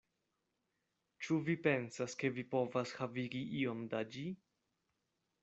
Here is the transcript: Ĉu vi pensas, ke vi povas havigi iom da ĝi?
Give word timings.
Ĉu 1.25 1.37
vi 1.49 1.55
pensas, 1.67 2.15
ke 2.23 2.31
vi 2.39 2.47
povas 2.55 2.95
havigi 3.03 3.43
iom 3.61 3.85
da 3.93 4.03
ĝi? 4.17 4.27